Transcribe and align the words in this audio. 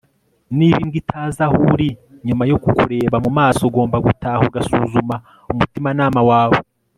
niba 0.57 0.77
imbwa 0.83 0.97
itaza 1.01 1.41
aho 1.47 1.55
uri 1.73 1.89
nyuma 2.27 2.43
yo 2.51 2.57
kukureba 2.63 3.15
mu 3.25 3.31
maso, 3.37 3.61
ugomba 3.69 3.97
gutaha 4.05 4.41
ugasuzuma 4.49 5.15
umutimanama 5.51 6.21
wawe 6.31 6.59